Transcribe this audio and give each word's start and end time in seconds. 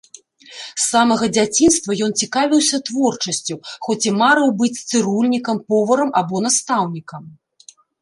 З 0.59 0.83
самага 0.93 1.25
дзяцінства 1.37 1.97
ён 2.05 2.11
цікавіўся 2.23 2.77
творчасцю, 2.89 3.55
хоць 3.87 4.01
і 4.09 4.17
марыў 4.21 4.49
быць 4.65 4.73
цырульнікам, 4.89 5.57
поварам 5.71 6.09
або 6.25 6.45
настаўнікам. 6.51 7.23